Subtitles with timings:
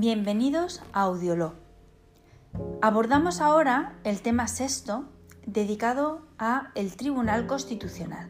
[0.00, 1.54] Bienvenidos a Audiolog.
[2.80, 5.06] Abordamos ahora el tema sexto
[5.44, 8.28] dedicado a el Tribunal Constitucional.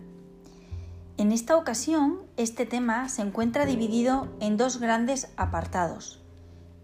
[1.19, 6.23] En esta ocasión, este tema se encuentra dividido en dos grandes apartados.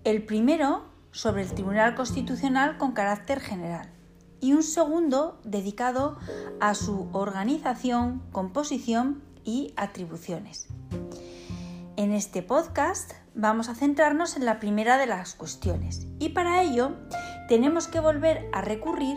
[0.05, 3.91] El primero sobre el Tribunal Constitucional con carácter general
[4.39, 6.19] y un segundo dedicado
[6.61, 10.69] a su organización, composición y atribuciones.
[11.97, 16.97] En este podcast vamos a centrarnos en la primera de las cuestiones y para ello
[17.47, 19.17] tenemos que volver a recurrir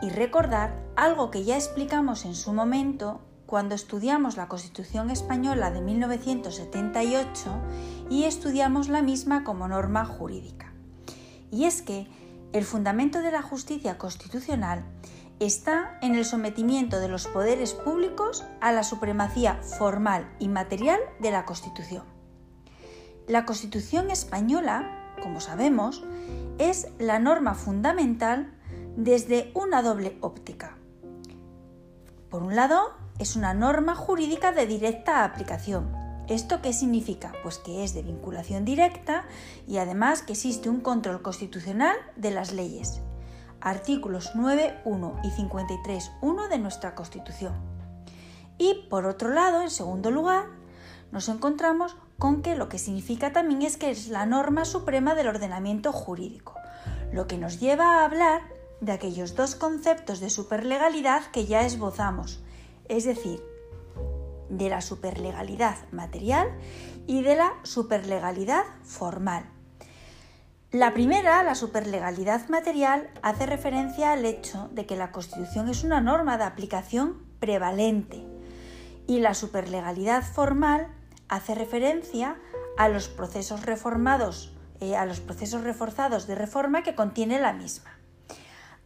[0.00, 5.80] y recordar algo que ya explicamos en su momento cuando estudiamos la Constitución española de
[5.80, 7.50] 1978
[8.10, 10.72] y estudiamos la misma como norma jurídica.
[11.52, 12.08] Y es que
[12.52, 14.84] el fundamento de la justicia constitucional
[15.40, 21.30] está en el sometimiento de los poderes públicos a la supremacía formal y material de
[21.30, 22.04] la Constitución.
[23.26, 26.04] La Constitución española, como sabemos,
[26.58, 28.52] es la norma fundamental
[28.96, 30.76] desde una doble óptica.
[32.28, 35.92] Por un lado, es una norma jurídica de directa aplicación.
[36.28, 37.32] ¿Esto qué significa?
[37.42, 39.24] Pues que es de vinculación directa
[39.66, 43.02] y además que existe un control constitucional de las leyes
[43.62, 47.54] artículos 9.1 y 53.1 de nuestra Constitución.
[48.58, 50.46] Y por otro lado, en segundo lugar,
[51.10, 55.28] nos encontramos con que lo que significa también es que es la norma suprema del
[55.28, 56.54] ordenamiento jurídico,
[57.12, 58.42] lo que nos lleva a hablar
[58.80, 62.42] de aquellos dos conceptos de superlegalidad que ya esbozamos,
[62.88, 63.42] es decir,
[64.48, 66.48] de la superlegalidad material
[67.06, 69.51] y de la superlegalidad formal.
[70.72, 76.00] La primera, la superlegalidad material, hace referencia al hecho de que la Constitución es una
[76.00, 78.24] norma de aplicación prevalente
[79.06, 80.88] y la superlegalidad formal
[81.28, 82.40] hace referencia
[82.78, 87.90] a los procesos reformados, eh, a los procesos reforzados de reforma que contiene la misma.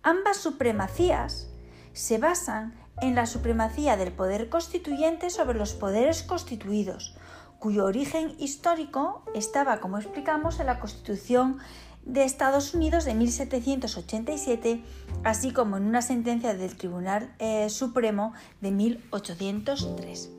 [0.03, 1.47] Ambas supremacías
[1.93, 7.17] se basan en la supremacía del poder constituyente sobre los poderes constituidos,
[7.59, 11.59] cuyo origen histórico estaba, como explicamos, en la Constitución
[12.05, 14.85] de Estados Unidos de 1787,
[15.25, 20.31] así como en una sentencia del Tribunal eh, Supremo de 1803.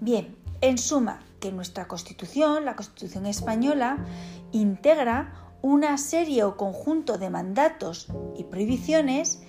[0.00, 3.98] Bien, en suma, que nuestra Constitución, la Constitución española,
[4.52, 9.42] integra una serie o conjunto de mandatos y prohibiciones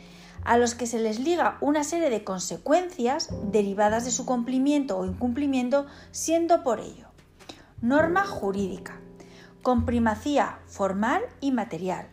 [0.45, 5.05] a los que se les liga una serie de consecuencias derivadas de su cumplimiento o
[5.05, 7.07] incumplimiento, siendo por ello
[7.81, 8.99] norma jurídica,
[9.61, 12.07] con primacía formal y material,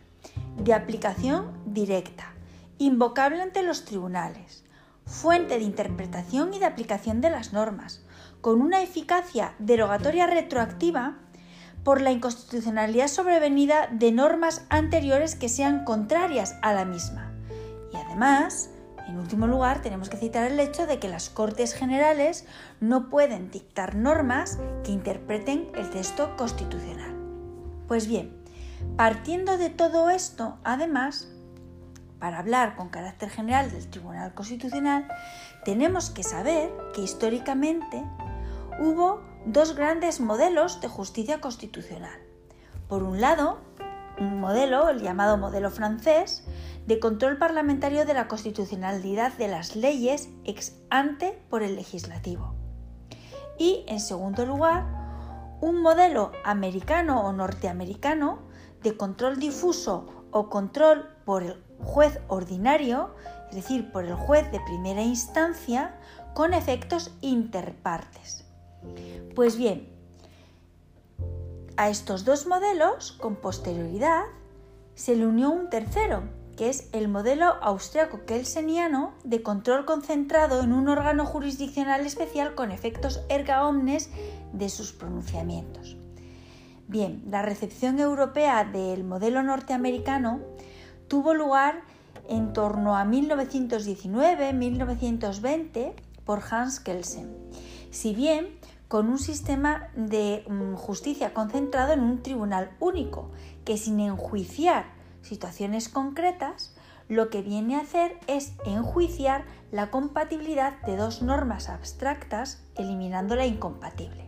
[0.57, 2.33] de aplicación directa,
[2.77, 4.65] invocable ante los tribunales,
[5.05, 8.03] fuente de interpretación y de aplicación de las normas,
[8.41, 11.17] con una eficacia derogatoria retroactiva
[11.83, 17.22] por la inconstitucionalidad sobrevenida de normas anteriores que sean contrarias a la misma
[17.93, 18.71] y además,
[19.07, 22.45] en último lugar, tenemos que citar el hecho de que las Cortes Generales
[22.79, 27.13] no pueden dictar normas que interpreten el texto constitucional.
[27.87, 28.35] Pues bien,
[28.97, 31.29] partiendo de todo esto, además,
[32.19, 35.07] para hablar con carácter general del Tribunal Constitucional,
[35.65, 38.03] tenemos que saber que históricamente
[38.79, 42.17] hubo dos grandes modelos de justicia constitucional.
[42.87, 43.59] Por un lado,
[44.19, 46.43] un modelo, el llamado modelo francés,
[46.85, 52.55] de control parlamentario de la constitucionalidad de las leyes ex ante por el legislativo.
[53.57, 54.85] Y, en segundo lugar,
[55.61, 58.39] un modelo americano o norteamericano
[58.81, 63.15] de control difuso o control por el juez ordinario,
[63.49, 65.95] es decir, por el juez de primera instancia,
[66.33, 68.45] con efectos interpartes.
[69.35, 69.89] Pues bien,
[71.77, 74.23] a estos dos modelos, con posterioridad,
[74.95, 76.23] se le unió un tercero,
[76.55, 83.21] que es el modelo austriaco-kelseniano de control concentrado en un órgano jurisdiccional especial con efectos
[83.27, 84.11] erga omnes
[84.51, 85.97] de sus pronunciamientos.
[86.87, 90.41] Bien, la recepción europea del modelo norteamericano
[91.07, 91.81] tuvo lugar
[92.29, 95.93] en torno a 1919-1920
[96.23, 97.35] por Hans Kelsen,
[97.89, 103.31] si bien con un sistema de mm, justicia concentrado en un tribunal único,
[103.65, 104.85] que sin enjuiciar
[105.21, 106.75] situaciones concretas,
[107.09, 113.45] lo que viene a hacer es enjuiciar la compatibilidad de dos normas abstractas, eliminando la
[113.45, 114.23] incompatible.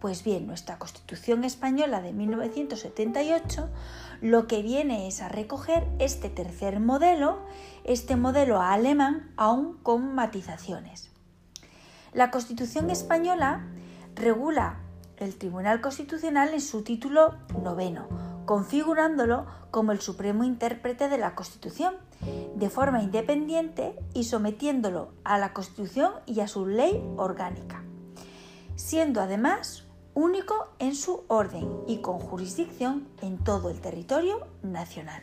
[0.00, 3.68] Pues bien, nuestra Constitución española de 1978
[4.20, 7.40] lo que viene es a recoger este tercer modelo,
[7.84, 11.10] este modelo alemán, aún con matizaciones.
[12.12, 13.66] La Constitución española
[14.18, 14.80] regula
[15.16, 18.08] el Tribunal Constitucional en su título noveno,
[18.44, 21.94] configurándolo como el supremo intérprete de la Constitución,
[22.54, 27.82] de forma independiente y sometiéndolo a la Constitución y a su ley orgánica,
[28.76, 29.84] siendo además
[30.14, 35.22] único en su orden y con jurisdicción en todo el territorio nacional.